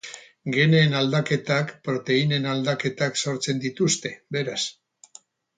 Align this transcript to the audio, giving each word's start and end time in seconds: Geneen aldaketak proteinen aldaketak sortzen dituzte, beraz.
Geneen 0.53 0.95
aldaketak 1.01 1.69
proteinen 1.89 2.49
aldaketak 2.53 3.23
sortzen 3.25 3.63
dituzte, 3.67 4.15
beraz. 4.39 4.61